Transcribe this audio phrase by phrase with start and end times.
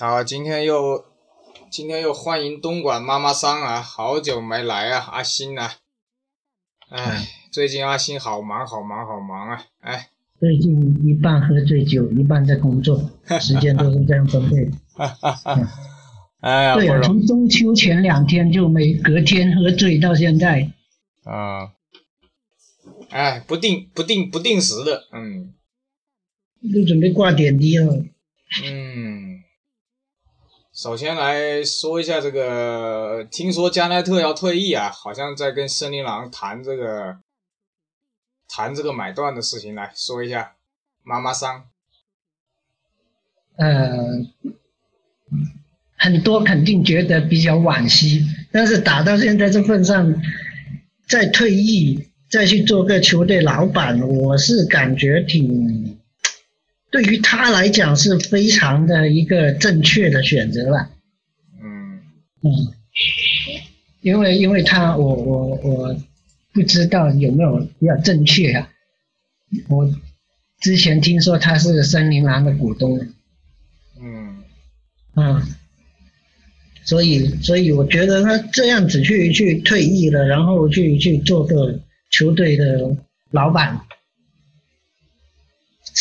[0.00, 1.04] 好，今天又
[1.70, 5.74] 今天又欢迎东莞妈妈桑啊，好久没来啊，阿星啊，
[6.88, 10.08] 哎，最近阿星好忙好忙好忙啊，哎，
[10.38, 13.10] 最近一半喝醉酒，一半在工作，
[13.42, 14.70] 时间都是这样分配。
[16.40, 20.72] 哎呀，对啊，从中秋前两天就没隔天喝醉到现在。
[21.24, 21.72] 啊，
[23.10, 25.52] 哎，不定不定不定时的，嗯
[26.72, 28.02] 都准备挂点滴了。
[28.64, 29.29] 嗯。
[30.82, 37.18] 首先来说一下这个，听说加奈特要退役啊，好像在跟森林狼谈这个
[38.48, 40.52] 谈这个买断的事情，来说一下。
[41.02, 41.64] 妈妈桑，
[43.56, 44.24] 呃，
[45.98, 50.14] 很多肯定觉得比较惋惜，但是打到现在这份上，
[51.06, 55.89] 再退役再去做个球队老板，我是感觉挺，
[56.90, 60.90] 对于他来讲是非常的一个正确的选择了。
[61.62, 62.00] 嗯。
[62.42, 62.50] 嗯，
[64.00, 65.96] 因为因为他我我我
[66.52, 68.68] 不知道有没有比较正确啊。
[69.68, 69.92] 我
[70.60, 73.06] 之前听说他是森林狼的股东，
[74.00, 74.42] 嗯。
[75.16, 75.42] 嗯，
[76.84, 82.96] 所以所以我觉得他这样子去去退役了，然后去去做个球队的
[83.30, 83.80] 老板，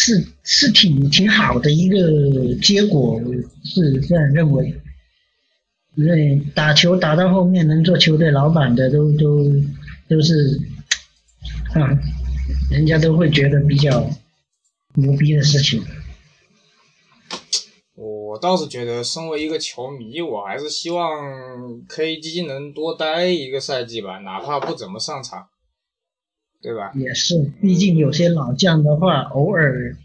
[0.02, 3.20] 是是挺挺好的一个结果，
[3.66, 4.74] 是这样认为。
[5.96, 9.44] 因为打球打到后面能做球队老板的都都
[10.08, 10.58] 都是
[11.74, 11.90] 啊，
[12.72, 14.10] 人家都会觉得比较
[14.94, 15.84] 牛逼的事情。
[17.96, 21.04] 我倒是觉得，身为一个球迷，我还是希望
[21.90, 25.50] KG 能多待一个赛季吧，哪怕不怎么上场，
[26.62, 26.92] 对吧？
[26.96, 29.96] 也是，毕竟有些老将的话，偶尔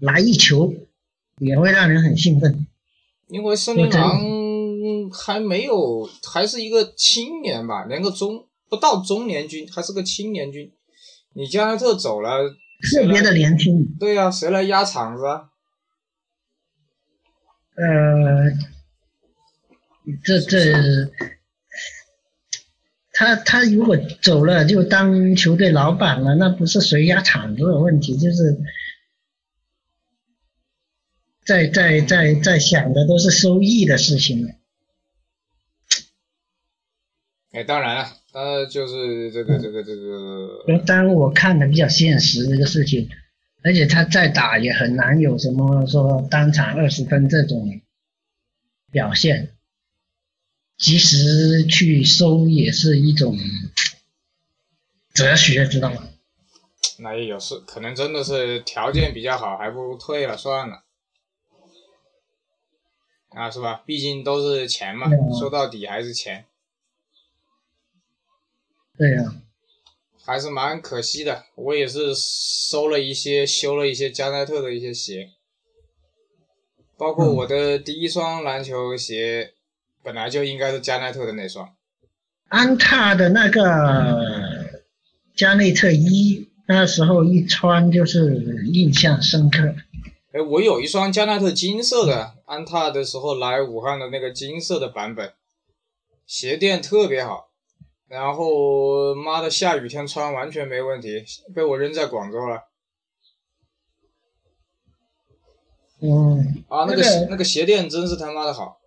[0.00, 0.74] 来一球
[1.38, 2.66] 也会让人很兴奋。
[3.28, 4.20] 因为森林狼
[5.10, 10.72] 还没有，还是一个青年吧，连个中不到中年军，还是个青年军。
[11.34, 12.50] 你加内特走了，
[12.92, 13.96] 特别的年轻。
[13.98, 15.48] 对呀、谁来压场子啊？
[17.74, 18.50] 呃，
[20.22, 20.58] 这这，
[23.12, 28.58] 他他如果走了就当球队老板了，那不是谁压场子的问题，就是
[31.44, 34.54] 在在在在想的都是收益的事情了。
[37.50, 43.10] 哎，当然了，呃，就是这个这个这个，当然我看的比较现实这个事情，
[43.62, 47.82] 而且他再打也很难有什么说单场二十分这种
[48.90, 49.51] 表现，
[50.82, 53.38] 及时去收也是一种
[55.14, 56.08] 哲学，知道吗？
[56.98, 60.82] 那也有是，可能真的是条件比较好，还不如退了算了。
[63.28, 63.84] 啊，是吧？
[63.86, 66.46] 毕竟都是钱嘛，嗯说到底还是钱，
[68.98, 69.40] 对呀、
[70.24, 71.46] 还是蛮可惜的。
[71.54, 75.30] 我也是收了一些，修了一些加奈特的一些鞋，
[76.96, 79.54] 包括我的第一双篮球鞋，
[80.02, 81.74] 本来就应该是加内特的那双。
[82.48, 84.82] 安踏的那个
[85.34, 89.74] 加内特一，那时候一穿就是印象深刻。
[90.32, 95.32] 哎，我有一双加内特金色的，安踏的时候来武汉的那个金色的版本，
[96.26, 97.48] 鞋垫特别好，
[98.08, 101.24] 然后妈的下雨天穿完全没问题，
[101.54, 102.64] 被我扔在广州了。
[106.00, 108.81] 嗯，啊，那个那个那个鞋垫真是他妈的好。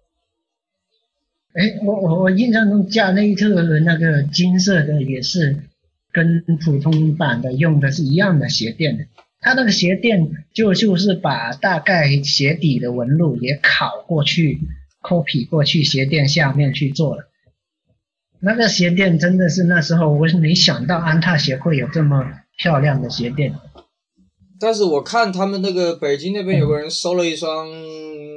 [1.56, 5.64] 哎，我我我印象中加内特的那个金色的也是
[6.12, 9.06] 跟普通版的用的是一样的鞋垫的，
[9.40, 14.60] 它那个鞋垫就就是把大概鞋底的纹路也拷过去
[15.02, 17.30] ，copy 过去鞋垫下面去做了。
[18.42, 23.56] 那个鞋垫真的是那时候我是没想到安踏鞋会有这么漂亮的鞋垫。
[24.60, 27.68] 但是我看他们那个北京那边有个人收了一双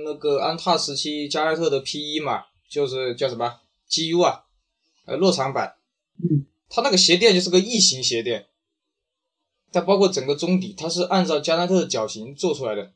[0.04, 4.44] 那个安踏时期加内特的 P 一嘛，就是叫什么 GU 啊，
[5.06, 5.76] 呃，落场版。
[6.22, 8.46] 嗯，它那个鞋垫就是个异形鞋垫，
[9.72, 12.92] 它包括整个中底，它是按照加内特的脚型做出来的。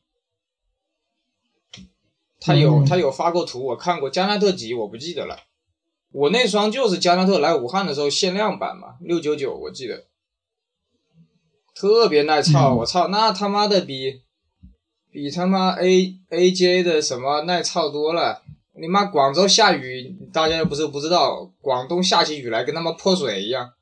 [2.39, 5.39] 他有嗯他有发过图，我看过加内特几我不记得了。
[6.11, 10.05] 我那双就是加内特来武汉的时候限量版嘛，六九九我记得，
[11.73, 14.21] 特别耐操，嗯我操，那他妈的比
[15.09, 18.43] 比他妈 A A J 的什么耐操多了。
[18.79, 23.73] 你妈广州下雨，大家又不是不知道，广东下起雨来跟他妈泼水一样，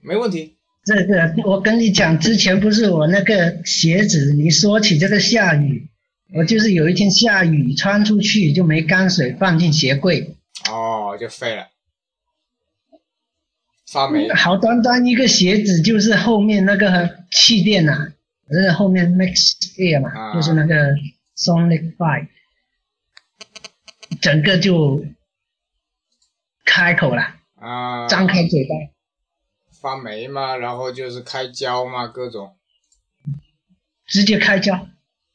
[0.00, 0.56] 没问题。
[0.84, 5.88] 这个我跟你讲，之前不是我那个鞋子，你说起这个下雨，
[6.34, 10.36] 我就是有一天下雨穿出去就没干水放进鞋柜，
[10.68, 11.68] 哦，就废了，
[13.86, 14.28] 发霉。
[14.34, 18.12] 好端端一个鞋子就是后面那个气垫呐、
[18.48, 20.34] 呃后面 Max Air 嘛，啊。
[20.34, 20.92] 就是那个
[21.34, 22.28] Sonic Five，
[24.24, 25.04] 整个就
[26.64, 28.74] 开口了，啊，张开嘴巴。
[29.82, 32.56] 发霉嘛，然后就是开胶嘛，各种。
[34.06, 34.88] 直接开胶，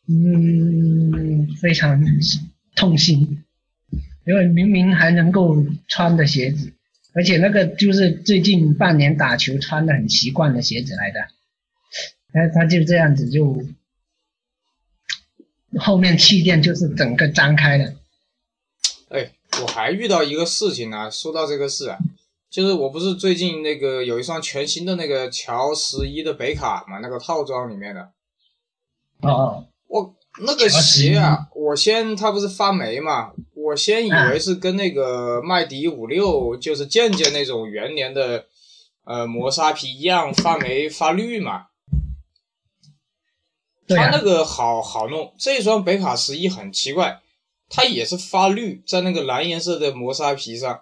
[0.07, 2.03] 嗯，非常
[2.75, 3.43] 痛心，
[4.25, 6.73] 因为明明还能够穿的鞋子，
[7.13, 11.27] 而且那个就是最近半年打球穿的很习惯的鞋子来的，
[12.33, 13.63] 他，他就这样子就
[15.77, 17.95] 后面气垫就是整个张开了，哎，
[19.61, 21.97] 我还遇到一个事情呢、说到这个事啊，
[22.49, 28.11] 就是我不是最近那个有一双全新的那个乔十一的北卡嘛，那个套装里面的，
[29.21, 38.45] 哦，我那个鞋啊，我先它不是发霉嘛，我先以为是跟那个麦迪五六就是渐渐那种元年的
[39.03, 41.65] 呃磨砂皮一样发霉发绿嘛。
[43.91, 47.21] 它那个好好弄，这双北卡十一很奇怪，
[47.69, 50.81] 它也是发绿在那个蓝颜色的磨砂皮上，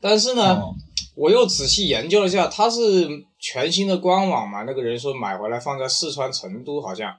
[0.00, 0.74] 但是呢，哦
[1.14, 3.08] 我又仔细研究了一下，它是
[3.38, 7.14] 全新的官网嘛，那个人说买回来放在四川成都好像，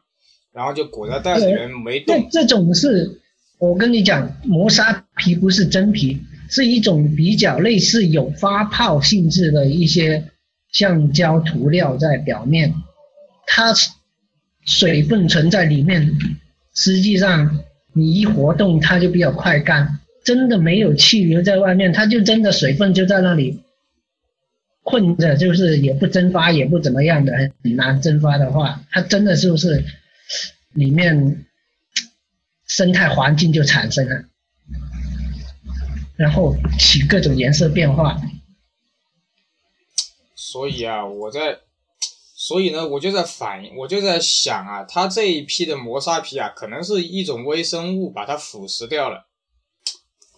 [0.54, 2.28] 然后就裹在袋子里面没动。
[2.32, 3.22] 这这种是，
[3.58, 10.32] 我跟你讲，磨砂皮不是真皮，是一种比较类似有发泡性质的一些
[10.72, 12.76] 橡胶涂料在表面，
[13.48, 13.74] 它
[14.64, 16.20] 水分存在里面，
[16.76, 17.64] 实际上
[17.98, 23.64] 你一活动它就比较快干，真的没有气流在外面，它就真的水分就在那里
[24.84, 29.84] 困着，就是也不蒸发，也不怎么样的，很难蒸发的话，它真的就是
[30.74, 31.46] 里面
[32.68, 34.26] 生态环境就产生了，
[36.16, 38.22] 然后起各种颜色变化。
[40.36, 41.58] 所以啊，我在，
[42.48, 49.28] 所以呢，我就在反应，我就在想啊，它这一批的磨砂皮啊，可能是一种微生物把它腐蚀掉了。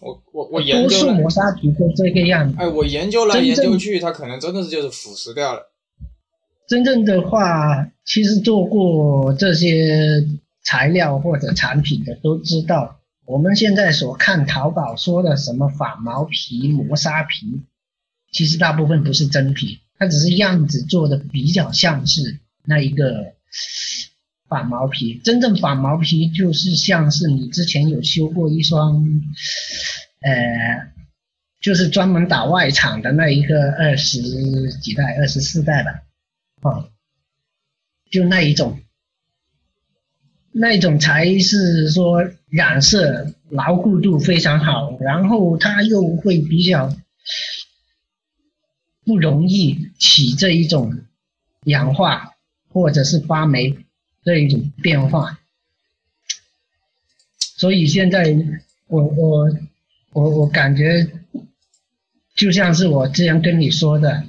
[0.00, 2.56] 我我我研究了，磨砂皮就这个样子。
[2.58, 5.70] 哎，我研究来研究去，它可能真的是就是腐蚀掉了。
[6.66, 10.26] 真正的话，其实做过这些
[10.64, 17.46] 材料或者产品的都知道，我们现在所看淘宝说的什么仿毛皮、磨砂皮，
[18.32, 23.34] 其实大部分不是真皮，它只是样子做的比较像是那一个
[24.48, 25.20] 仿毛皮。
[25.22, 29.04] 真正仿毛皮就是像是你之前有修过一双，
[30.22, 30.90] 呃，
[31.60, 36.00] 就是专门打外场的那一个二十几代、二十四代吧。
[36.62, 36.88] 哦，
[38.10, 38.80] 就那一种，
[40.50, 46.96] 那一种才是说染色牢固度非常好，然后它又会比较
[49.04, 50.98] 不容易起这一种
[51.64, 52.32] 氧化
[52.68, 53.76] 或者是发霉
[54.24, 55.38] 这一种变化。
[57.56, 58.36] 所以现在
[58.86, 59.50] 我我
[60.12, 61.10] 我我感觉
[62.34, 64.24] 就像是我之前跟你说的。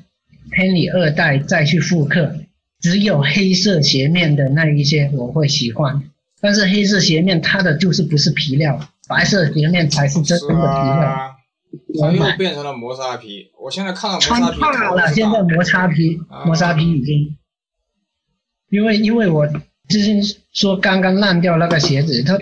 [0.53, 2.35] Henry 二代再去复刻，
[2.81, 6.03] 只有黑色鞋面的那一些我会喜欢，
[6.41, 11.30] 但是黑色鞋面它的就是不是皮料，白色鞋面才是真正的皮料。
[12.01, 13.51] 啊，它又变成了磨砂皮。
[13.59, 17.37] 我现在看到穿砂皮，怕了，现在磨砂皮，磨砂皮已经，
[18.69, 19.47] 因为因为我
[19.87, 22.37] 之前说刚刚烂掉那个鞋子，它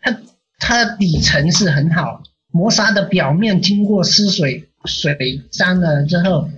[0.00, 0.20] 它
[0.58, 6.48] 它底层是很好，磨砂的表面经过湿水水沾了之后。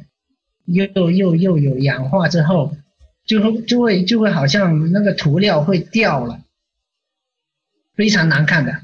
[0.69, 2.77] 又又又有氧化之后，
[3.25, 6.41] 就会就会就会好像那个涂料会掉了，
[7.95, 8.81] 非常难看的。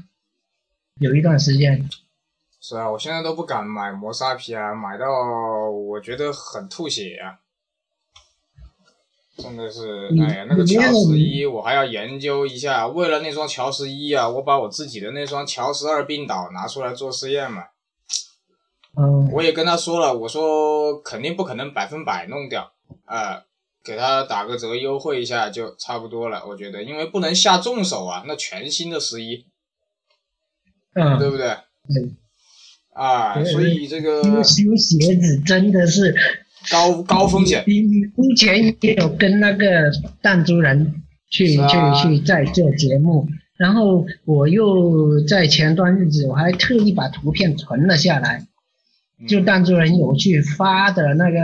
[0.97, 1.89] 有一段时间，
[2.65, 5.05] 是啊，我现在都不敢买磨砂皮啊，买到
[5.69, 7.37] 我觉得很吐血呀、
[9.35, 17.65] 真的是，哎呀，那个乔十一我还要研究一下，为了那双乔十一啊，我把我自己的那双乔十二冰岛拿出来做试验嘛。
[18.95, 22.71] 嗯，我也跟他说了，我说肯定不可能百分百弄掉，
[23.03, 23.43] 啊、
[23.83, 29.45] 给他打个折优惠一下就差不多了，我觉得，因为不能下重手啊，那全新的十一，
[30.93, 31.57] 对嗯，不对？
[31.89, 32.15] 对，
[32.93, 36.15] 啊，所以这个因为修鞋子真的是，
[36.71, 48.45] 高高风险，你你之前也有跟那个弹珠人去、啊去去在做节目，然后我又在前段日子我还特意把图片存了下来。
[49.27, 51.39] 就嗯弹珠人有去发的那个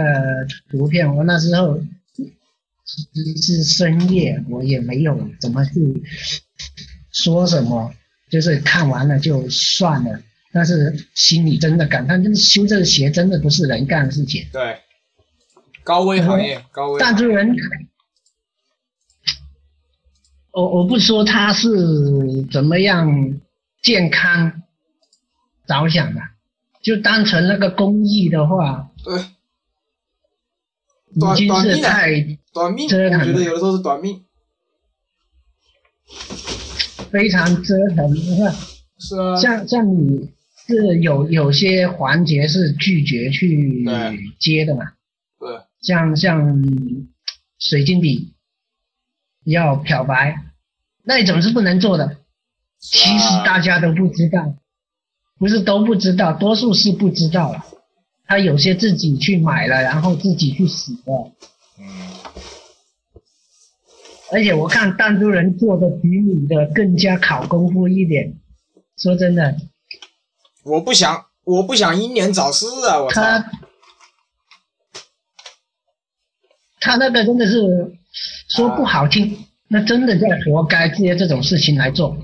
[0.69, 1.79] 图片，我那时候
[2.85, 6.03] 是是深夜，我也没有怎么去
[7.11, 7.93] 说什么，
[8.29, 10.19] 就是看完了就算了，
[10.51, 14.47] 但是心里真的感叹，就是修这个鞋真的不是人干的事情。
[14.51, 14.79] 对，
[15.83, 16.99] 高危行业，高危。
[16.99, 17.55] 大助人，
[20.51, 21.69] 我我不说他是
[22.51, 23.39] 怎么样
[23.83, 24.63] 健康
[25.67, 26.21] 着想的，
[26.81, 29.19] 就单纯那个工艺的话，对，
[31.13, 34.25] 已经短短是太短命，折腾我觉得有的时候是短命。
[37.11, 38.11] 非常折腾。
[38.13, 38.53] 你看，
[38.97, 40.31] 是啊，像像你
[40.69, 43.83] 是有有些环节是拒绝去
[44.39, 44.91] 接的嘛，
[45.39, 45.49] 对，
[45.81, 46.63] 像像
[47.57, 48.33] 水晶笔
[49.45, 50.35] 要漂白，
[51.03, 52.17] 那一种是不能做的。
[52.77, 54.55] 其实大家都不知道，
[55.39, 57.65] 不是都不知道，多数是不知道了。
[58.27, 61.11] 他有些自己去买了，然后自己去洗的。
[61.79, 61.85] 嗯，
[64.31, 68.35] 而且我看弹珠人做的比你的更加考功夫一点。
[68.97, 69.57] 说真的，
[70.69, 73.01] 我不想，我不想英年早逝啊！
[73.01, 73.51] 我操，他
[76.79, 77.59] 他那个真的是
[78.49, 82.15] 说不好听，那真的在活该接这种事情来做。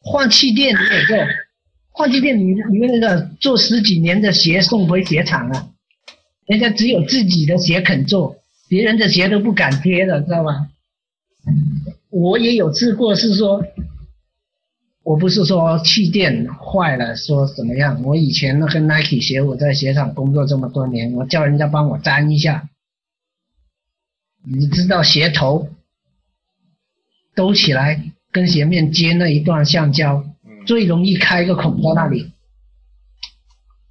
[0.00, 1.16] 换气垫你也做，
[1.92, 5.68] 换气垫你你那个做十几年的鞋送回鞋厂啊，
[6.46, 8.36] 人家只有自己的鞋肯做，
[8.68, 10.68] 别人的鞋都不敢贴的，知道吗？
[12.10, 13.64] 我也有试过，是说，
[15.04, 22.68] 我不是说气垫坏了说怎么样，我以前那个 Nike 鞋，我在鞋厂工作这么多年，我叫人家帮我粘一下，
[24.44, 25.68] 你知道鞋头
[27.34, 32.30] 兜起来跟鞋面接那一段橡胶，嗯，最容易开个孔在那里。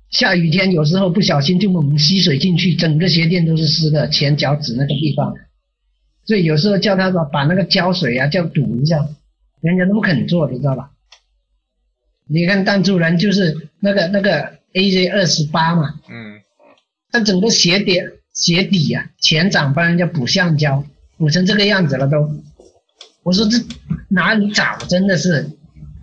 [0.10, 5.36] 下雨天有时候不小心就猛吸水进去，整个鞋垫都是湿的，前脚趾那个地方。
[6.26, 9.10] 所以有时候叫他把把那个胶水啊叫堵一下，
[9.60, 10.92] 人家都不肯做，你知道吧？
[12.32, 16.42] 你看弹珠人就是那个那个 AJ 二十八嘛，嗯，
[17.12, 18.00] 他整个鞋底
[18.34, 20.84] 鞋底啊前掌帮人家补橡胶，
[21.18, 22.30] 补成这个样子了都。
[23.24, 23.58] 我说这
[24.10, 24.78] 哪里找？
[24.88, 25.50] 真的是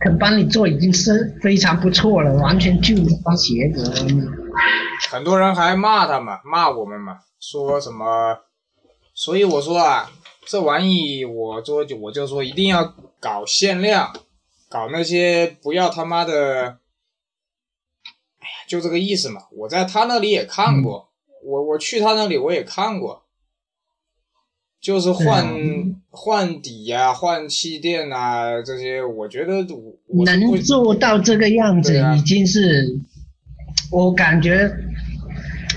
[0.01, 3.91] 肯帮你做已经是非常不错了，完全就这双鞋子。
[5.11, 8.39] 很多人还骂他嘛，骂我们嘛，说什么？
[9.15, 10.11] 所以我说啊，
[10.47, 14.13] 这玩意我做就我就说一定要搞限量，
[14.69, 16.79] 搞那些不要他妈的，
[18.39, 19.43] 哎呀，就这个意思嘛。
[19.53, 21.09] 我在他那里也看过，
[21.43, 23.25] 我我去他那里我也看过，
[24.81, 33.01] 就是换、换底呀、换气垫啊这些，我觉得我我能做到这个样子已经是，
[33.91, 34.71] 我感觉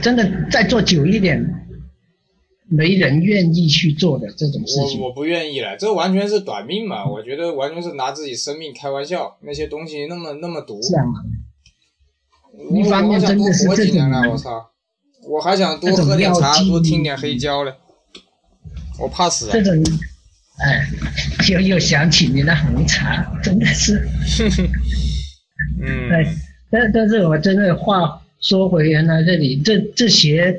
[0.02, 1.42] 真的再做久一点，
[2.72, 5.01] 没人愿意去做的这种事情。
[5.01, 7.06] 我我不愿意了，这完全是短命嘛！
[7.06, 10.80] 我觉得完全是拿自己生命开玩笑，那些东西那么那么毒。
[10.82, 11.20] 这样啊，
[12.72, 14.72] 我一方面我想多真的是这活几年了，种我操！
[15.28, 17.74] 我还想多喝点茶，多听点黑胶嘞。
[18.98, 19.62] 我怕死啊这！
[19.62, 19.84] 种，
[20.63, 20.88] 哎，
[21.51, 24.08] 又又想起你那红茶，真的是。
[25.84, 26.34] 嗯，哎，
[26.70, 30.58] 但但是我真的话说回原来这里，这这鞋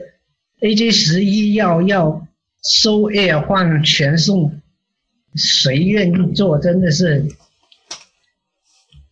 [0.62, 2.28] AJ 十一要要
[2.62, 4.60] 收 Air 换全送，
[5.34, 6.56] 谁愿意做？
[6.60, 7.26] 真的是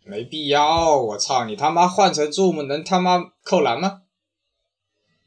[0.04, 1.02] 没必要。
[1.02, 4.02] 我操，你他妈换成 Zoom 能他妈扣篮吗？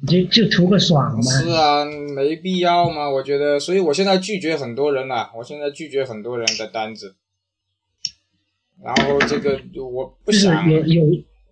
[0.07, 1.21] 就就图个爽嘛。
[1.23, 7.17] 是啊，没必要嘛，我觉得，所以我现在拒绝很多人了，我现在拒绝很多人的单子。
[8.81, 9.61] 然后这个
[9.91, 11.03] 我不就是想，有有，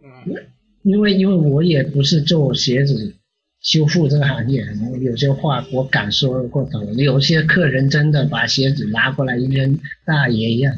[0.01, 0.47] 嗯，
[0.83, 3.17] 因为因为我也不是做鞋子
[3.61, 6.93] 修复这个行业，我有些话我敢说过头了。
[6.93, 10.75] 有些客人真的把鞋子拿过来一扔，大爷一样，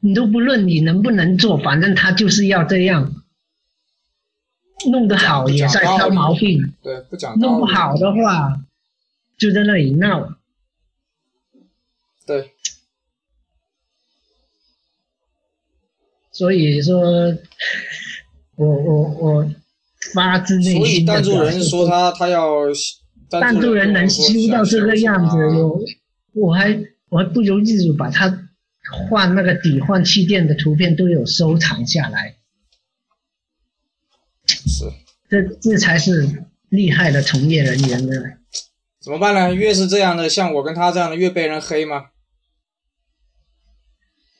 [0.00, 3.22] 你都不论你能不能做，反正他就是要这样，
[4.90, 7.38] 弄得好也在挑毛病，对，不讲。
[7.38, 8.60] 弄不好的话
[9.38, 10.36] 就在那里闹。
[12.26, 12.52] 对，
[16.32, 17.00] 所以说，
[18.56, 19.50] 我我我
[20.14, 22.64] 发自内心所以弹珠人说他他要
[23.30, 25.80] 弹珠人能修到这个样子，我
[26.34, 28.48] 我还我还不由自主把他
[29.08, 32.36] 换那个底换气垫的图片都有收藏下来，
[34.46, 34.90] 是
[35.28, 38.12] 这这才是厉害的从业人员呢。
[39.00, 39.54] 怎么办呢？
[39.54, 42.06] 越是这样的，像我跟他这样的，越被人黑吗？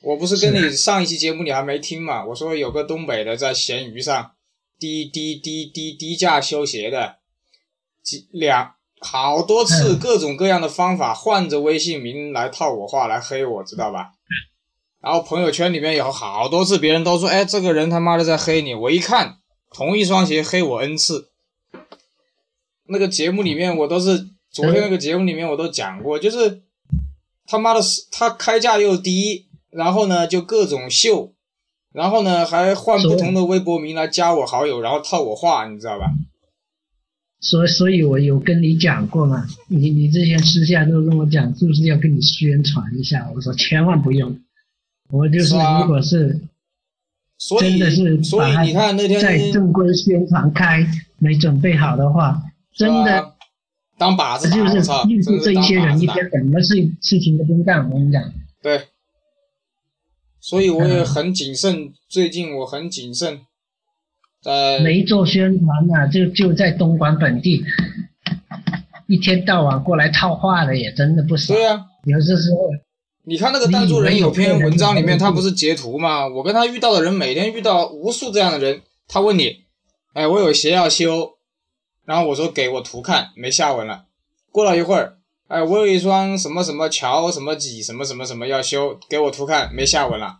[0.01, 2.25] 我不是跟你上一期节目你还没听嘛？
[2.25, 4.31] 我说有个东北的在闲鱼上
[4.79, 7.17] 低低低低低价修鞋的，
[8.01, 14.11] 几两好多次嗯各种各样的方法，换着微信名来套我话来黑我，知道吧？
[15.01, 18.73] 然后朋友圈里面有好多次，别人都说，哎，这个人他妈的在黑你。
[18.73, 19.37] 我一看，
[19.71, 21.29] 同一双鞋黑我 n 次。
[22.87, 26.63] 那个节目里面我都是，昨天那个节目里面我都讲过，就是
[27.45, 27.79] 他妈的，
[28.11, 31.33] 他开价又低，然后呢就各种秀，
[31.93, 36.11] 然后呢还换不同的微博名来加我好友，然后套我话，你知道吧？
[37.41, 39.47] 所所以，我有跟你讲过嘛？
[39.69, 43.31] 你你之前私下都跟我讲，是不是要跟你宣传一下？
[43.33, 44.37] 我说千万不用，
[45.09, 46.41] 我就是如果是
[47.61, 50.85] 真的是所以你看那天在正规宣传开
[51.17, 52.43] 没准备好的话，
[52.75, 53.33] 真的
[53.97, 57.89] 当靶子就是应付这一些人一天什么事事情都不干。
[57.89, 58.21] 我跟你讲，
[58.61, 58.81] 对，
[60.41, 63.41] 所以我也很谨慎，最近我很谨慎。
[64.81, 67.61] 没做宣传啊，就就在东莞本地，
[69.07, 71.53] 一天到晚过来套话的也真的不少。
[71.53, 72.69] 对啊，有些时候，
[73.25, 76.25] 你看那个单主人有篇文章里面，他不是截图吗？
[76.27, 78.81] 我跟他遇到的人，每天遇到无数这样的人。
[79.09, 79.65] 他问你，
[80.13, 81.31] 哎，我有鞋要修，
[82.05, 84.05] 然后我说给我图看，没下文了。
[84.51, 85.18] 过了一会儿，
[85.49, 90.39] 哎，我有一双什么什么乔什么几什么什么什么要修，给我图看，没下文了。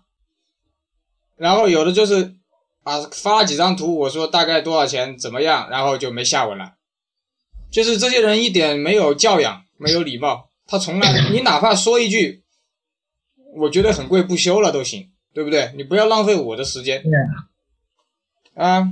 [1.36, 2.36] 然后有的就是。
[2.84, 6.76] 啊，发了几张图，我说大概多少钱，怎么样，然后就没下文了。
[7.70, 12.44] 就是这些人一点没有教养，没有礼貌，他从来你哪怕说一句，
[13.58, 15.72] 我觉得很贵，不修了都行，对不对？
[15.76, 17.04] 你不要浪费我的时间。
[18.56, 18.90] 啊，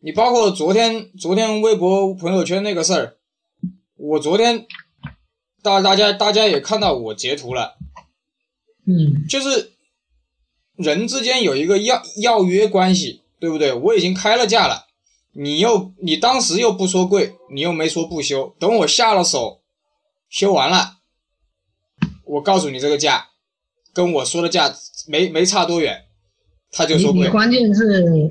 [0.00, 3.16] 你包括昨天昨天微博朋友圈那个事儿，
[3.98, 4.66] 我昨天
[5.62, 7.76] 大大家大家也看到我截图了，
[8.86, 9.72] 嗯，就是。
[10.78, 13.72] 人之间有一个要要约关系，对不对？
[13.72, 14.86] 我已经开了价了，
[15.32, 19.60] 你又你当时又不说贵，你又没说不修，等我下了手，
[20.28, 20.98] 修完了，
[22.24, 23.30] 我告诉你这个价，
[23.92, 24.72] 跟我说的价
[25.08, 26.04] 没没差多远，
[26.70, 27.22] 他就说贵。
[27.22, 28.30] 你关键是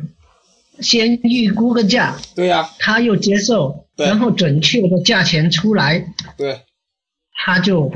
[0.81, 6.61] 先预估个价，对呀，他又接受，然后准确的价钱出来，对，
[7.33, 7.91] 他就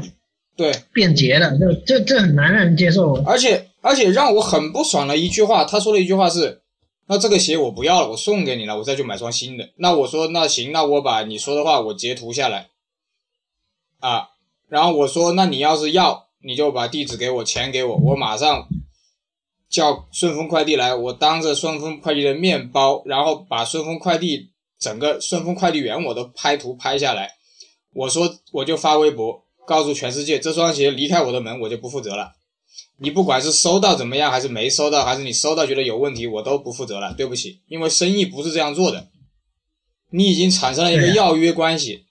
[0.56, 0.72] 对。
[0.94, 3.67] 变节了，这这这很难让人接受，而且。
[3.84, 6.62] 而且让我很不爽的一句话，他说的一句话是
[7.10, 12.67] ：“那这个鞋我不要了，我送给你了，我再去买双新的。”那我说：“那行，那我把你说的话我截图下来，
[14.00, 14.28] 啊，
[14.70, 18.67] 然后我说：那你要是要，你就把地址给我，钱给我，我马上
[19.71, 27.31] 叫顺丰快递来，我当着顺丰快递的面包，然后把顺丰快递整个顺丰快递员我都拍图拍下来。
[27.93, 32.34] 我说我就发微博告诉全世界，这双鞋离开我的门，我就不负责了。”
[33.03, 37.13] 你不管是收到怎么样，还是没收到，还是你收到觉得有问题，我都不负责了。
[37.15, 39.10] 对不起，因为生意不是这样做的。
[40.12, 42.05] 你已经产生了一个要约关系，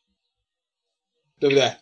[1.38, 1.76] 对不对？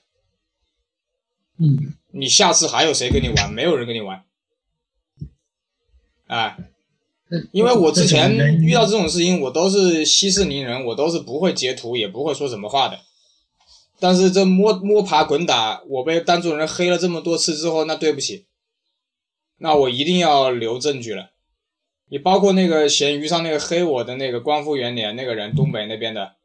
[1.59, 1.95] 嗯。
[2.13, 3.51] 你下次还有谁跟你玩？
[3.51, 4.25] 没有人跟你玩。
[6.29, 6.57] 啊。
[7.53, 13.01] 因为我之前遇到这种事情，我都是息事宁人，我都是不会截图，也不会说什么话的。
[14.01, 18.47] 但是这摸摸爬滚打，我被单主人黑了这么多次之后，那对不起。
[19.59, 21.33] 那我一定要留证据了。
[22.09, 26.37] 你包括那个闲鱼上那个黑我的那个光复元年那个人，东北那边的，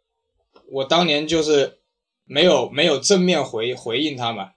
[0.71, 1.77] 我当年就是
[2.25, 4.52] 没有没有正面回回应他嘛，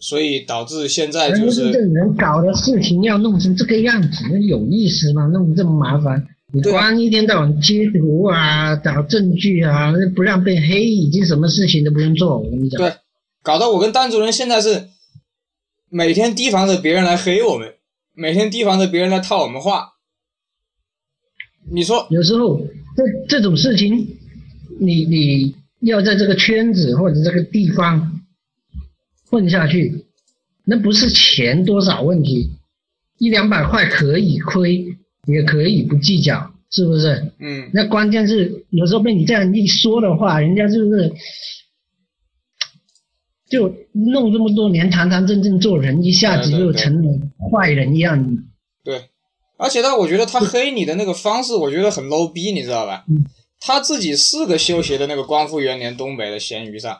[0.00, 1.70] 所以导致现在就是。
[1.70, 5.26] 这人搞的事情要弄成这个样子，那有意思吗？
[5.26, 12.38] 弄这么麻烦，你光一天到晚截图啊，找证据啊，不让被黑，已经什么事情都不用做。
[12.38, 12.80] 我跟你讲。
[12.80, 12.92] 对，
[13.42, 14.88] 搞得我跟单主任现在是。
[15.92, 17.74] 每天提防着别人来黑我们，
[18.14, 19.94] 每天提防着别人来套我们话。
[21.68, 22.60] 你说有时候
[22.96, 24.16] 这这种事情，
[24.78, 28.19] 你你要在这个圈子或者这个地方
[29.30, 30.06] 混下去，
[30.64, 32.50] 那不是钱多少问题，
[33.18, 37.32] 一两百块可以亏，也可以不计较，是不是？
[37.38, 37.70] 嗯。
[37.72, 41.12] 那关键是有时候被你这样一说的话，人家就是。
[43.50, 47.18] 就弄这么多年，堂堂正正做人，一下子就成了
[47.50, 48.38] 坏人一样。
[48.84, 49.08] 对，
[49.56, 53.04] 而且他，我觉得他黑你的那个方式，我觉得很 low 逼，你知道吧？
[53.58, 56.96] 他自己是个修鞋的那个光复元年东北的咸鱼上，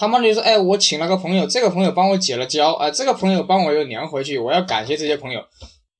[0.00, 5.44] 他妈的就说，哎，我请了个朋友，这个朋友帮我解了胶，哎，这个朋友帮我又粘回去，我要感谢这些朋友。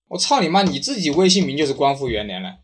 [0.09, 2.61] 我操你妈，你自己微信名就是光复元年了，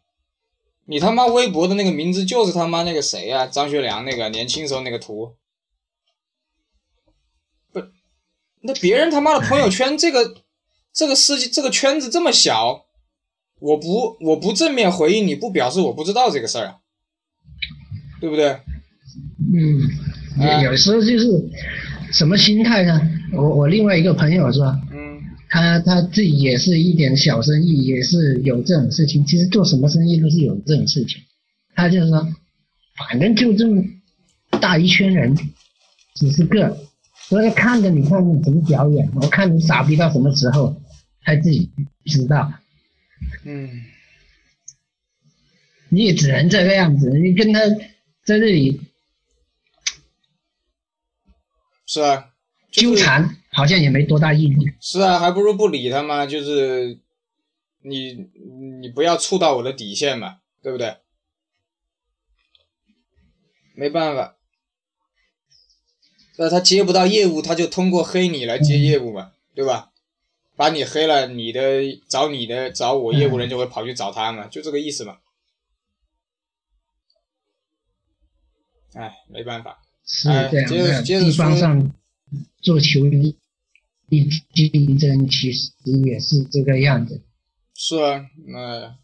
[0.87, 3.47] 你他妈微博的那个名字就是他妈那个谁呀？
[3.47, 5.35] 张学良那个年轻时候那个图。
[7.71, 7.83] 不
[8.63, 10.43] 那别人他妈的朋友圈这个
[10.91, 12.87] 这个世界这个圈子这么小，
[13.61, 16.79] 我不我不正面回应你不表示我不知道这个事儿啊，
[18.23, 18.59] 对不对？
[19.55, 19.83] 嗯，
[20.63, 21.27] 有时候就是
[22.13, 23.01] 什么心态呢？
[23.33, 29.25] 我我另外一个朋友是吧，嗯他他自己也是一点小生意，也是有这种事情。
[29.25, 31.23] 其实做什么生意都是有这种事情。
[31.75, 32.27] 他就是说，
[32.97, 33.83] 反正就这么
[34.61, 35.37] 大一圈人，
[36.15, 36.77] 几十个，
[37.29, 40.83] 所以看着你看你怎么表演，我看你傻逼到什么时候，
[41.23, 41.71] 他自己
[42.05, 42.53] 知道。
[43.45, 43.69] 嗯，
[45.89, 47.61] 你也只能这个样子，你跟他
[48.25, 48.81] 在这里
[51.87, 52.33] 是啊，
[52.71, 54.57] 就是纠缠，好像也没多大意义。
[54.81, 56.27] 是啊，还不如不理他嘛。
[56.27, 56.99] 就是
[57.83, 58.13] 你
[58.81, 60.97] 你不要触到我的底线嘛，对不对？
[63.75, 64.37] 没办法，
[66.39, 69.93] 那他接不到业务，他就通过黑你来接业务嘛，对吧？
[70.57, 75.19] 把你黑了，你的找你的找我业务人就会跑去找他嘛，就这个意思嘛。
[78.95, 81.93] 哎，没办法，是哎这样的，地方上
[82.61, 83.37] 做球衣
[84.09, 85.73] 一竞争其实
[86.05, 87.23] 也是这个样子。
[87.75, 88.97] 是啊，那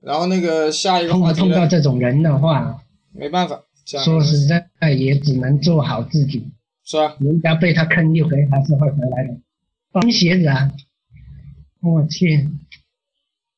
[0.00, 6.50] 然后那个下一个碰话题，碰到这种人的话，没办法，说实在也只能做好自己。
[6.84, 9.36] 是啊，人家被他坑一回，还是会回来的。
[9.90, 10.72] 帮鞋子啊，
[11.80, 12.48] 我去，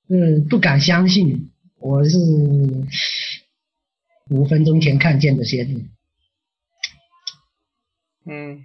[0.09, 2.19] 嗯，不敢相信，我是
[4.31, 5.85] 五分钟前看见的鞋子。
[8.29, 8.65] 嗯，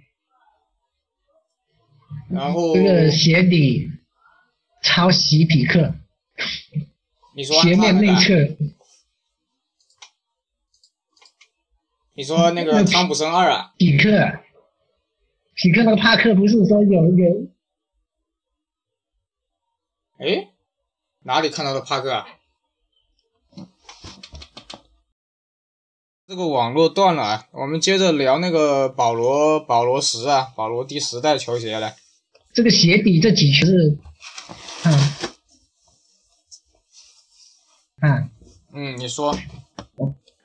[2.28, 3.88] 然后这个鞋底
[4.82, 5.94] 抄袭匹克，
[7.36, 8.56] 你说鞋面内那个侧
[12.14, 14.10] 你说那个汤普森二啊，匹克，
[15.54, 17.48] 匹克那个帕克不是说有有
[20.18, 20.50] 哎，
[21.20, 22.26] 哪里看到的帕克啊？
[26.32, 31.94] 这个网络断了啊，我们接着聊那个保罗保罗十啊，保罗第十代球鞋来。
[32.54, 33.98] 这个鞋底这几圈是，
[34.84, 35.10] 嗯，
[38.00, 38.30] 嗯，
[38.72, 39.36] 嗯，你说，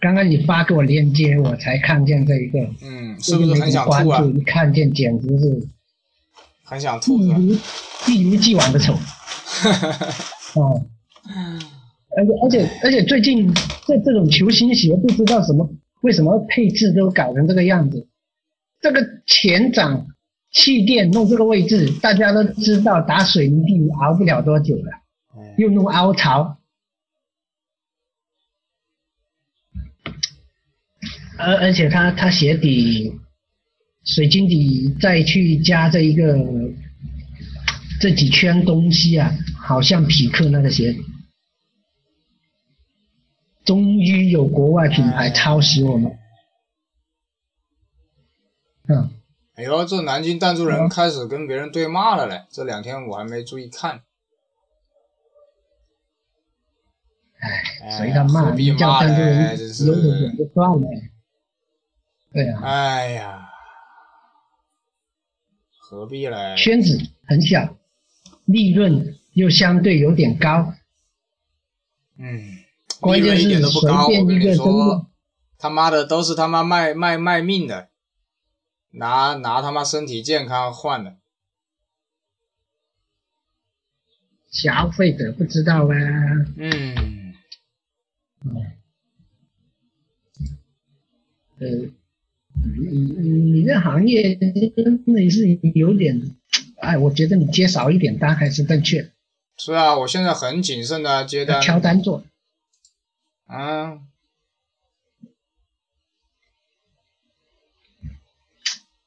[0.01, 4.19] 刚刚你发给我链接，我才看见这一个，嗯，是不是很想吐啊？
[4.19, 5.69] 注，一看见简直是
[6.65, 7.17] 很想吐？
[7.17, 7.57] 一如
[8.07, 8.91] 一如既往的丑。
[10.55, 10.85] 哦，
[12.17, 13.53] 而且而且而且最近
[13.85, 15.69] 这这种球星鞋不知道什么
[16.01, 18.07] 为什么配置都搞成这个样子，
[18.81, 20.07] 这个前掌
[20.51, 24.91] 气垫弄这个位置，大家都知道打水泥地熬不了多久了，
[25.35, 26.57] 嗯又弄凹槽，
[31.37, 33.13] 而而且它它鞋底
[34.03, 36.35] 水晶底再去加这一个
[38.01, 40.99] 这几圈东西啊，好像匹克那个鞋底。
[43.67, 46.17] 终于有国外品牌抄袭我们，
[48.87, 49.11] 嗯，
[49.55, 52.45] 哎呦，这南京弹珠人开始跟别人对骂了嘞！
[52.49, 54.03] 这两天我还没注意看。
[57.39, 60.87] 哎，哎随他骂，何必叫骂呢弹珠人算了。
[62.31, 63.49] 对啊，哎呀，
[65.77, 66.55] 何必嘞？
[66.55, 67.75] 圈子很小，
[68.45, 70.73] 利润又相对有点高，
[72.17, 72.56] 嗯，
[72.99, 74.07] 关键利润一点都不高。
[74.07, 75.07] 我跟你说，
[75.57, 77.89] 他妈的都是他妈卖卖卖命的，
[78.91, 81.17] 拿拿他妈身体健康换的。
[84.49, 85.95] 消费者不知道啊。
[86.55, 87.33] 嗯，
[91.59, 96.35] 呃，你你你这行业真的是有点，
[96.79, 99.11] 哎，我觉得你接少一点单还是正确，
[99.57, 101.61] 是啊，我现在很谨慎的接单要。
[101.61, 102.23] 挑单做。
[103.47, 103.99] 啊，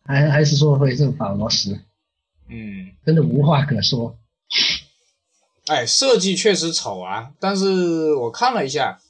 [0.05, 1.81] 还还是说回这个保罗斯，
[2.49, 4.19] 嗯，真的无话可说。
[5.67, 9.01] 哎，设计确实丑啊，但是我看了一下，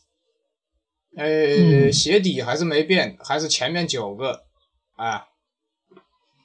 [1.17, 1.93] 呃，嗯。
[1.93, 4.45] 鞋底还是没变，还是前面九个，
[4.97, 5.29] 啊，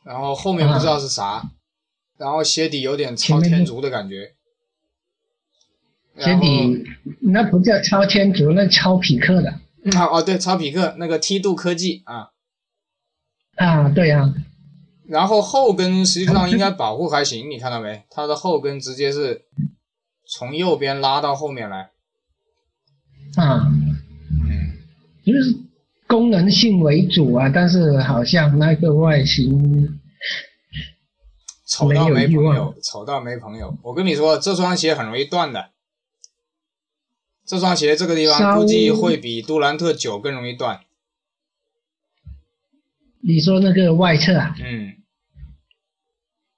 [0.04, 1.43] 然后后面不知道是啥，
[2.17, 4.36] 然后鞋底有点超天竺的感觉，
[6.17, 6.84] 鞋然后底
[7.21, 9.60] 那不叫超天竺，那超匹克的。
[9.84, 12.30] 嗯啊哦对，超匹克那个梯度科技啊，
[13.56, 14.34] 啊，对啊，
[15.08, 18.04] 然后后跟实际上应该保护还行，你看到没？
[18.10, 19.43] 它的后跟直接是
[20.28, 21.91] 从右边拉到后面来，
[23.36, 23.71] 啊，
[24.49, 24.73] 嗯，
[25.23, 25.56] 就是
[26.08, 29.99] 功能性为主啊，但是好像那个外形
[31.67, 33.78] 丑到没朋友，丑到没朋友。
[33.84, 35.69] 我跟你说，这双鞋很容易断的。
[37.46, 40.80] 这双鞋这个地方估计会比杜兰特九更容易断。
[43.22, 44.96] 你说那个外侧啊，嗯，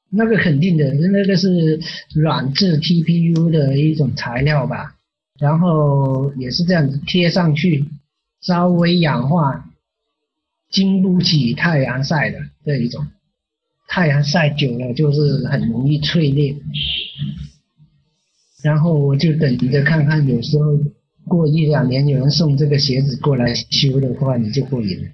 [0.10, 1.80] 那个肯定的，那个是
[2.14, 4.96] 软质 TPU 的一种材料吧，
[5.40, 7.86] 然后也是这样子贴上去，
[8.42, 9.70] 稍微氧化，
[10.70, 13.08] 经不起太阳晒的这一种，
[13.88, 16.56] 太阳晒久了就是很容易脆裂。
[18.64, 20.78] 然后我就等着看看，有时候
[21.26, 25.12] 过一两年有人送这个鞋子过来修的话，你就过瘾了。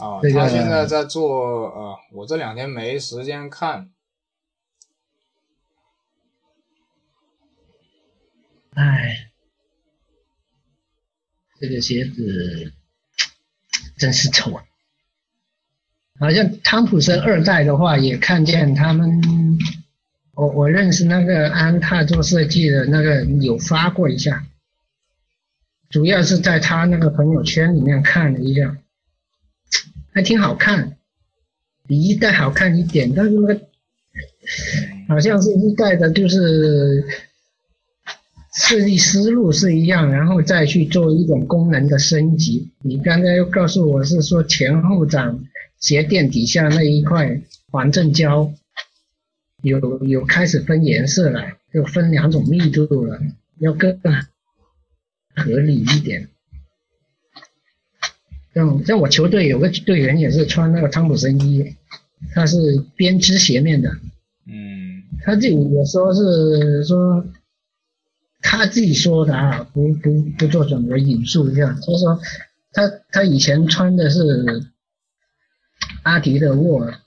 [0.00, 3.90] 哦，这个他现在在做啊，我这两天没时间看。
[8.74, 9.30] 唉，
[11.60, 12.72] 这个鞋子
[13.96, 14.64] 真是丑啊！
[16.18, 19.22] 好像汤普森二代的话，也看见他们，
[20.34, 24.46] 我我认识那个安踏做设计的那个有发过一下，
[25.90, 28.76] 主要是在他那个朋友圈里面看了一下，
[30.12, 30.96] 还挺好看，
[31.86, 33.60] 比一代好看一点，但是那个
[35.08, 37.04] 好像是一代的，就是
[38.56, 42.72] 设计思路是一样，然后再去做一种功能的升级。
[42.82, 45.44] 你刚才又告诉我是说前后掌
[45.78, 48.52] 鞋垫底下那一块防震胶
[49.64, 53.18] 有有开始分颜色了，就分两种密度了，
[53.58, 53.98] 要更
[55.34, 56.28] 合理一点。
[58.54, 61.74] 像像我球队有个队员也是穿那个汤普森衣，
[62.32, 63.90] 他是编织鞋面的，
[64.46, 67.26] 嗯他自己也说是说
[68.42, 72.20] 他自己说的啊，不不不做准，我引述一下，他说
[72.72, 74.70] 他他以前穿的是
[76.02, 77.00] 阿迪的沃尔，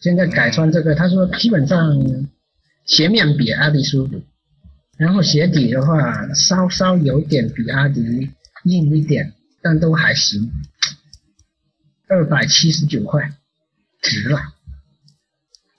[0.00, 1.96] 现在改穿这个，他说基本上
[2.84, 4.22] 鞋面比阿迪舒服，
[4.96, 8.30] 然后鞋底的话稍稍有点比阿迪
[8.64, 10.50] 硬一点，但都还行，
[12.08, 13.32] 二百七十九块，
[14.00, 14.38] 值了。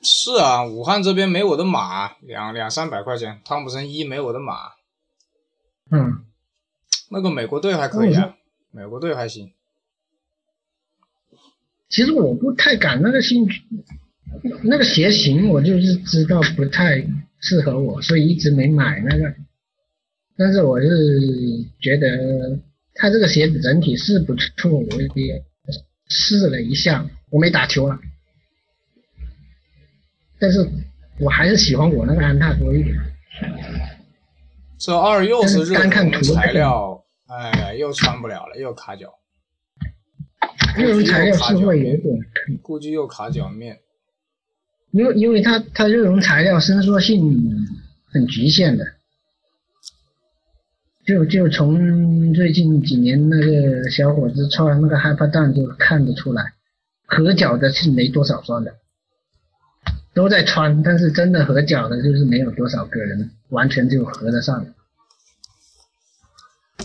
[0.01, 3.41] 是啊，武汉这边没我的码，两两三百块钱。
[3.43, 4.53] 汤普森一没我的码，
[5.91, 6.23] 嗯，
[7.09, 8.35] 那个美国队还可以啊，
[8.71, 9.51] 美国队还行。
[11.89, 13.63] 其实我不太感那个兴趣，
[14.63, 17.05] 那个鞋型我就是知道不太
[17.39, 19.33] 适合我，所以一直没买那个。
[20.37, 20.87] 但是我是
[21.79, 22.59] 觉得
[22.93, 25.43] 它这个鞋子整体是不错，我也
[26.07, 27.99] 试了一下，我没打球了，
[30.39, 30.67] 但是
[31.19, 32.95] 我还是喜欢我那个安踏多一点。
[34.77, 39.11] 这二又是热单看图材料，哎，又穿不了了，又卡脚，
[40.77, 42.03] 热熔材料是会有点，
[42.61, 43.79] 估计又卡脚面。
[44.97, 47.67] 因为因为它它热熔材料伸缩性
[48.07, 48.83] 很局限的，
[51.05, 56.55] 就就从最近几年那个小伙子穿那个 Hyper 就看得出来，
[57.05, 58.73] 合脚的是没多少双的，
[60.15, 64.65] 都在穿，但是真的合脚的就是没有多少个人完全就合得上。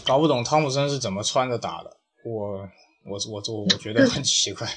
[0.05, 2.69] 搞不懂汤普森是怎么穿着打的，我
[3.07, 4.69] 我我我我觉得很奇怪。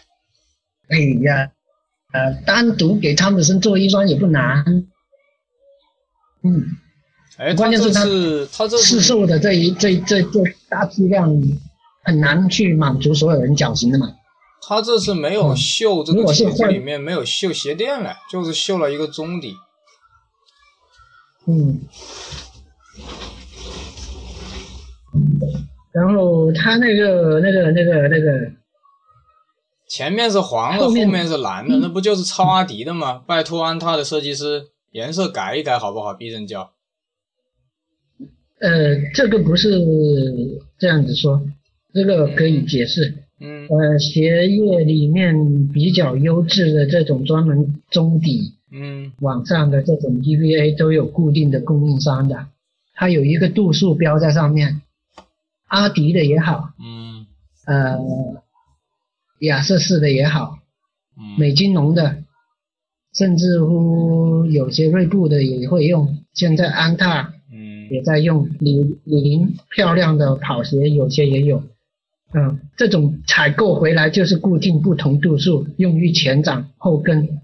[0.87, 1.51] 哎呀，
[2.15, 4.63] 呃，单独给汤普森做一双也不难，
[6.43, 6.63] 嗯，
[7.35, 11.29] 哎，关键是他次他这市次售的这一这这这大批量
[12.05, 14.15] 很难去满足所有人脚型的嘛。
[14.61, 19.53] 他这是没有绣这个铁质果是换里面没有绣鞋垫了，就是绣了一个中底。
[21.47, 21.81] 嗯，
[25.91, 28.51] 然后他那个那个那个那个，
[29.87, 33.21] 前面是黄的，后面是蓝的，那不就是抄阿迪的吗？
[33.27, 36.13] 拜托安踏的设计师颜色改一改好不好？
[36.13, 36.71] 避震胶。
[38.59, 39.69] 呃，这个不是
[40.79, 41.41] 这样子说，
[41.93, 43.15] 这个可以解释。
[43.39, 52.47] 嗯呃，鞋业里面比较优质的这种专门中底嗯网上的这种 EVA 都有固定的供应商的，
[52.93, 54.81] 它有一个度数标在上面。
[55.67, 57.25] 阿迪的也好，嗯
[57.65, 57.97] 呃，
[59.39, 60.59] 亚瑟士的也好，
[61.17, 62.23] 嗯美津浓的，
[63.13, 66.23] 甚至乎有些锐步的也会用。
[66.33, 71.63] 现在安踏嗯也在用，李李宁漂亮的跑鞋有些也有。
[72.33, 77.39] 嗯，这种采购回来就是固定不同度数，用于前掌、后跟，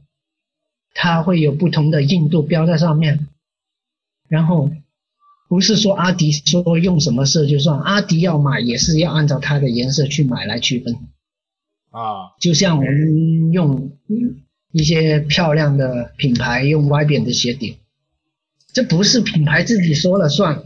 [0.93, 3.27] 它会有不同的硬度标在上面。
[4.27, 4.71] 然后
[5.47, 10.97] 不是说阿迪说用什么色就算，阿迪要买也是要按照它的颜色去买来区分。
[11.91, 12.33] 啊。
[12.39, 13.97] 就像我们用
[14.71, 17.77] 一些漂亮的品牌用歪扁的鞋底，
[18.73, 20.63] 这不是品牌自己说了算，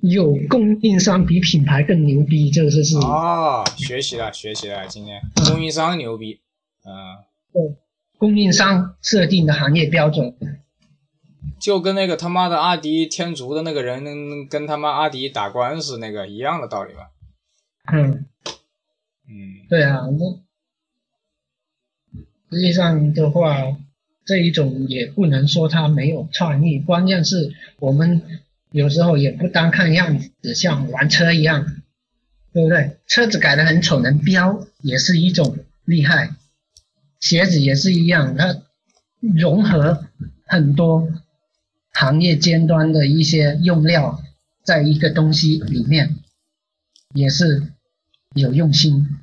[0.00, 6.40] 有供应商比品牌更牛逼，这个是是哦，学习了，学习了，今天供应商牛逼，
[6.84, 7.76] 嗯，对
[8.18, 10.34] 供应商设定的行业标准。
[11.58, 17.10] 就跟那个他妈的阿迪天竺的那个人跟他妈阿迪打官司那个一样的道理吧？
[17.92, 18.26] 嗯，
[19.28, 20.40] 嗯，对啊，那
[22.50, 23.76] 实际上的话，
[24.24, 28.22] 这一种也不能说它没有创意，关键是我们
[28.70, 31.64] 有时候也不单看样子，像玩车一样，
[32.52, 32.98] 对不对？
[33.06, 36.34] 车子改得很丑，能飙也是一种厉害，
[37.20, 38.62] 鞋子也是一样，它
[39.20, 40.04] 融合
[40.44, 41.08] 很多
[41.92, 44.20] 行业尖端的一些用料
[44.62, 46.16] 在一个东西里面，
[47.14, 47.71] 也是
[48.34, 49.18] 有用心，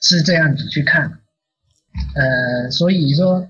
[0.00, 1.20] 是这样子去看。
[2.14, 3.48] 呃，所以说，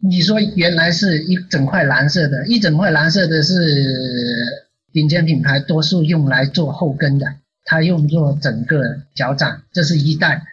[0.00, 3.54] 你说原来是一整块蓝色的，一整块蓝色的是
[4.92, 10.44] 顶尖品牌多数用来做后跟的，它用作整个脚掌，这是一代，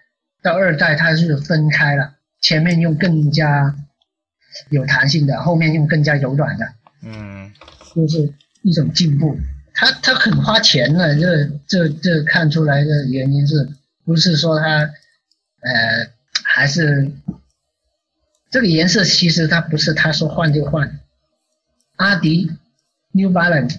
[0.42, 3.76] 到二代它是分开了，前面用更加
[4.70, 7.52] 有弹性的，后面用更加柔软的，嗯，
[7.96, 8.34] 就是
[8.64, 9.38] 一种进步。
[9.82, 13.68] 他他很花钱的，这这这看出来的原因是
[14.06, 14.66] 不是说他？
[15.64, 16.12] 呃，
[16.44, 17.12] 还是
[18.52, 21.00] 这个颜色，其实它不是他说换就换。
[21.96, 22.52] 阿迪、
[23.12, 23.78] New Balance，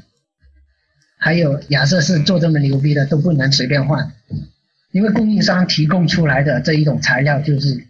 [1.19, 4.13] 还有亚瑟士做这么牛逼的都不能随便换，
[4.91, 7.87] 因为供应商提供出来的这一种材料就是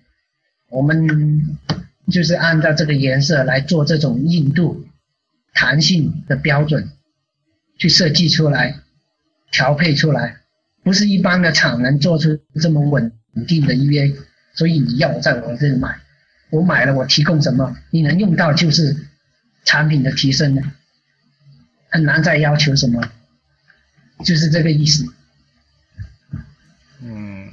[0.68, 1.59] 我们
[2.11, 4.87] 就是按照这个颜色来做这种硬度、
[5.55, 6.90] 弹性的标准
[7.83, 8.77] 去设计出来、
[9.51, 10.37] 调配出来，
[10.85, 13.11] 不是一般的厂能做出这么稳。
[13.49, 14.14] 定的 EVA，
[14.55, 15.99] 所以你要我在我这里买，
[16.51, 18.95] 我买了我提供什么，你能用到就是
[19.64, 20.62] 产品的提升了，
[21.88, 23.03] 很难再要求什么，
[24.23, 25.07] 就是这个意思。
[27.01, 27.51] 嗯，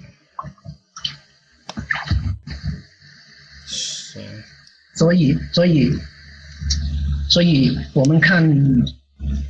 [3.66, 4.22] 行。
[4.96, 5.98] 所以，所以，
[7.30, 8.44] 所以我们看，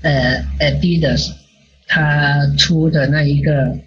[0.01, 1.31] 呃，Adidas，
[1.87, 3.77] 他出的那一个。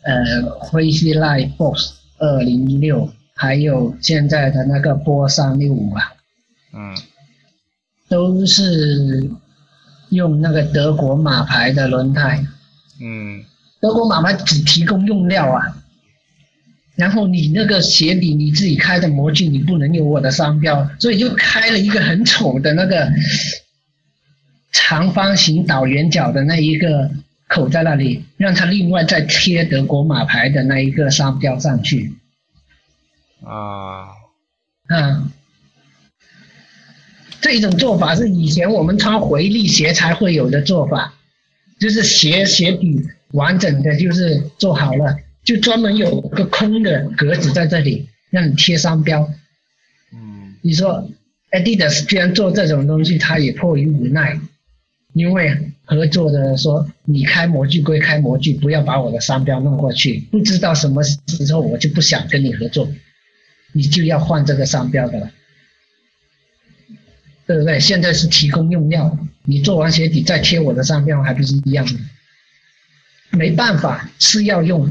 [0.00, 6.14] 呃，灰犀 Line Boss 二零六，还有现在的那个波三六五啊，
[6.72, 6.96] 嗯，
[8.08, 9.28] 都是
[10.08, 12.42] 用那个德国马牌的轮胎，
[13.02, 13.44] 嗯，
[13.80, 15.76] 德国马牌只提供用料啊，
[16.94, 23.10] 然后你那个鞋底你自己开的模具，你不能有我的商标，所以就开了一个很丑的那个
[24.72, 27.10] 长方形倒圆角的那一个。
[27.50, 32.12] 口在那里，让他另外再贴德国马牌的那一个商标上去。
[33.42, 34.08] 啊，
[34.90, 35.30] 嗯，
[37.40, 41.14] 这种做法是以前我们穿回力鞋才会有的做法，
[41.80, 49.26] 就是鞋鞋底完整的就是做好了，就专门有个空的格子在这里让你贴商标。
[50.12, 51.10] 嗯，你说
[51.50, 54.38] Adidas 居然做这种东西，他也迫于无奈。
[55.18, 60.20] 因为合作的说，你开模具归开模具，不要把我的商标弄过去。
[60.30, 62.88] 不知道什么时候我就不想跟你合作，
[63.72, 65.32] 你就要换这个商标的了，
[67.48, 67.80] 对不对？
[67.80, 71.98] 现在是提供用料，你做完鞋底再贴我的商标，还不是一样的？
[73.30, 74.88] 没办法，是要用，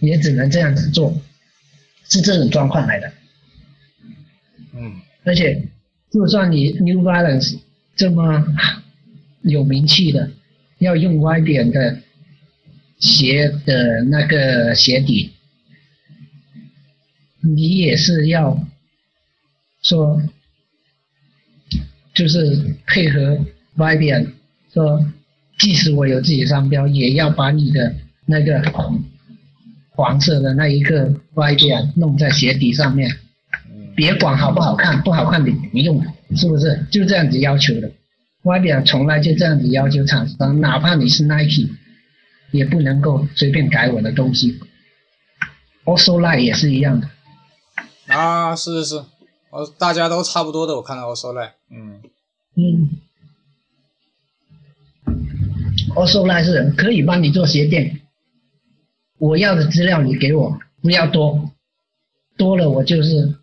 [0.00, 1.14] 也只能这样子做，
[2.08, 3.12] 是这种状况来的。
[4.72, 4.94] 嗯，
[5.24, 5.68] 而且，
[6.10, 7.58] 就算你 New Balance
[7.94, 8.42] 这么。
[9.46, 10.30] 有名气的，
[10.78, 11.98] 要用歪点的
[12.98, 15.30] 鞋的那个鞋底，
[17.40, 18.58] 你也是要
[19.82, 20.20] 说，
[22.12, 23.38] 就是配合
[23.76, 24.32] 歪点，
[24.72, 25.06] 说
[25.58, 27.94] 即使我有自己的商标，也要把你的
[28.26, 28.60] 那个
[29.90, 33.16] 黄色的那一个歪点弄在鞋底上面，
[33.94, 36.04] 别管好不好看，不好看你不用，
[36.34, 36.84] 是不是？
[36.90, 37.90] 就这样子要求的。
[38.46, 41.68] 外表从来就这样子要求厂商，哪怕你是 Nike，
[42.52, 44.60] 也不能够随便改我的东西。
[45.84, 47.10] Also Line 也是一样的。
[48.06, 49.04] 啊，是是是，
[49.50, 52.00] 哦，大家都差不多的，我看到 Also Line，嗯。
[52.54, 52.90] 嗯。
[55.96, 58.02] Also Line 是可以帮你做鞋垫，
[59.18, 61.50] 我要的资料你给我，不要多，
[62.36, 63.34] 多了我就是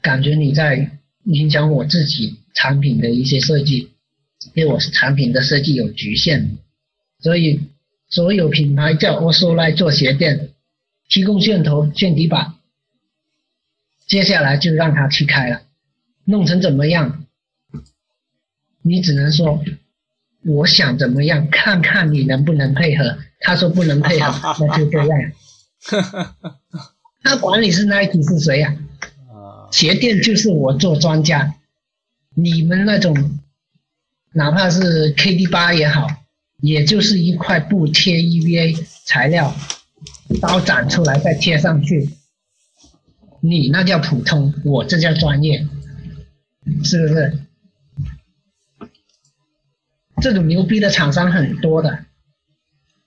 [0.00, 3.90] 感觉你在影响我自己产品的一些设计。
[4.52, 6.58] 因为我是产品的设计有局限，
[7.20, 7.70] 所以
[8.08, 10.50] 所有品牌叫我说来做鞋垫，
[11.08, 12.54] 提供线头、线底板，
[14.06, 15.62] 接下来就让他去开了，
[16.24, 17.24] 弄成怎么样？
[18.82, 19.64] 你只能说
[20.44, 23.18] 我想怎么样，看看你能不能配合。
[23.40, 25.32] 他说不能配合，那就这样。
[27.22, 28.76] 他管你是 Nike 是谁呀、
[29.28, 31.54] 啊，鞋垫就是我做专家，
[32.34, 33.38] 你们那种
[34.36, 36.08] 哪怕是 KD 八也好，
[36.60, 39.54] 也就是一块布贴 EVA 材料，
[40.42, 42.10] 刀斩出来再贴上去，
[43.40, 45.68] 你那叫普通，我这叫专业，
[46.82, 47.38] 是不是？
[50.20, 52.04] 这种牛逼的厂商很多的，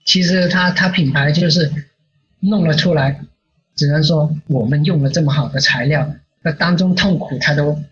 [0.05, 1.89] 其实他他品牌就是
[2.39, 3.19] 弄了出来，
[3.75, 7.83] 只能说我们用了这么好的材料，那当中痛苦他都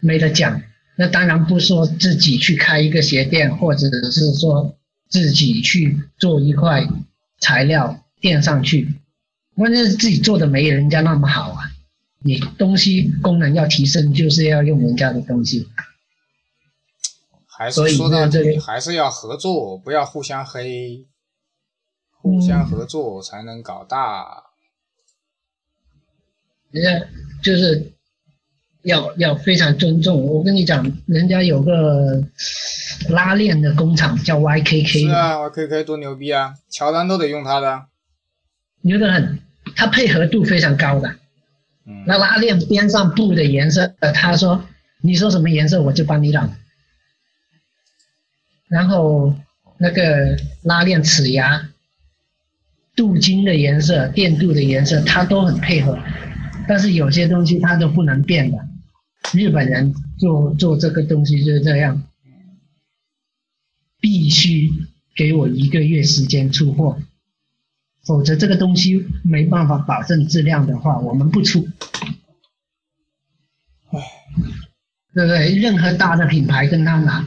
[0.00, 0.62] 没得讲。
[1.00, 4.76] 那当然不说自己去开一个鞋店，或者是说
[5.08, 6.88] 自己去做一块
[7.38, 8.94] 材料垫上去，
[9.54, 11.70] 关键是自己做的没人家那么好啊。
[12.18, 15.68] 你东西功能要提升，就是要用人家的东西。
[17.46, 21.06] 还是说到这里，还是要合作，不要互相黑，
[22.10, 24.46] 互相合作才能搞大。
[26.72, 27.06] 人家
[27.40, 27.92] 就是
[28.82, 30.24] 要要非常尊重。
[30.24, 32.22] 我跟你讲，人家有个
[33.10, 37.84] 拉链的工厂叫 YKK，的是啊，YKK 多牛逼啊，乔丹都得用它的。
[38.82, 39.40] 牛得很，
[39.74, 41.16] 它配合度非常高的。
[41.86, 44.64] 嗯，那拉链边上布的颜色，呃他说
[45.00, 46.56] 你说什么颜色我就帮你染。
[48.68, 49.34] 然后
[49.78, 51.68] 那个拉链齿牙、
[52.94, 55.98] 镀金的颜色、电镀的颜色，它都很配合。
[56.68, 58.67] 但是有些东西它都不能变的。
[59.34, 62.02] 日本人做做这个东西就是这样，
[64.00, 64.70] 必须
[65.14, 67.00] 给我一个月时间出货，
[68.04, 71.68] 否则这个东西没办法保证质量的话，我们不出。
[75.14, 75.56] 对不对？
[75.56, 77.26] 任何大的品牌跟他拿，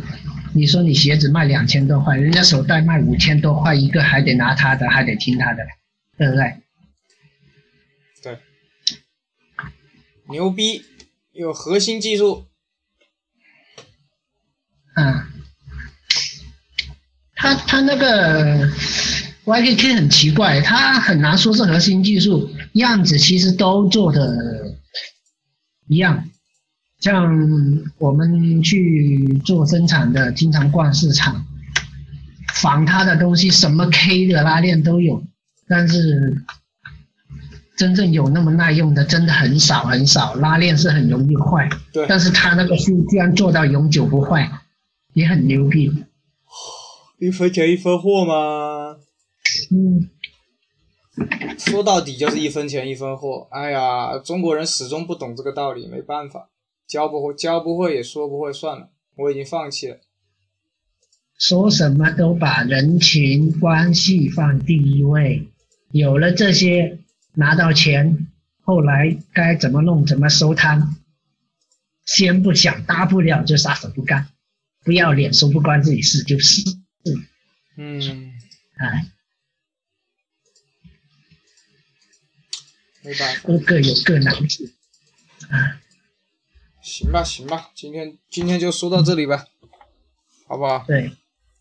[0.53, 5.63] 你说你鞋子卖两千多块，人家手袋卖五千多块一个，还得拿他的，还得听他的，
[6.17, 6.55] 对不对？
[8.23, 8.37] 对，
[10.29, 10.85] 牛逼，
[11.31, 12.45] 有核心技术。
[14.93, 15.29] 啊，
[17.35, 18.67] 他他那个
[19.45, 24.77] YKK 很奇怪，他很难说是核心技术，样子其实都做的
[25.87, 26.27] 一样。
[26.99, 27.23] 像
[27.97, 31.47] 我们去做生产的，经常逛市场，
[32.53, 35.23] 仿他的东西，什么 K 的拉链都有，
[35.67, 36.43] 但是
[37.81, 41.67] 真正有那么耐用的真的很少很少，拉链是很容易坏。
[41.91, 44.47] 对，但是他那个书居然做到永久不坏，
[45.13, 45.91] 也很牛逼。
[47.17, 48.97] 一分钱一分货吗？
[49.71, 50.11] 嗯，
[51.57, 53.47] 说到底就是一分钱一分货。
[53.49, 56.49] 哎呀，中国人始终不懂这个道理，没办法，
[56.87, 59.97] 教不会，教不会也说不会，算了，我已经放弃了。
[61.39, 65.47] 说什么都把人情关系放第一位，
[65.89, 66.99] 有了这些，
[67.33, 68.27] 拿到钱，
[68.61, 70.95] 后来该怎么弄怎么收摊。
[72.05, 74.27] 先不想，大不了就撒手不干，
[74.83, 76.63] 不要脸说不关自己事就是。
[77.77, 78.33] 嗯，
[78.77, 79.05] 哎，
[83.03, 84.63] 没办法，都各有各难处。
[85.49, 85.79] 啊，
[86.81, 89.45] 行吧，行吧，今天今天就说到这里吧，
[90.47, 90.83] 好不好？
[90.85, 91.15] 对，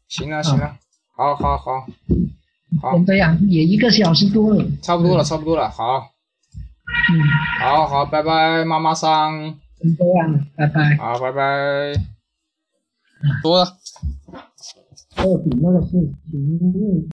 [0.08, 0.78] 行啊，行啊，
[1.14, 1.86] 好好好，
[2.80, 4.64] 好先，这样，也一个小时多了。
[4.82, 6.10] 差不多了，差不多了，好，
[7.12, 7.20] 嗯，
[7.60, 10.96] 好好，拜拜，妈妈桑，先这样，拜拜。
[10.96, 11.92] 好，拜拜。
[13.42, 13.78] 多了。